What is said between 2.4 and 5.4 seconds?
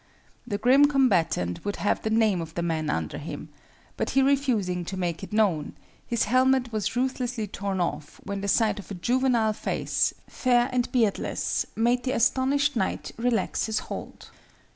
of the man under him; but he refusing to make it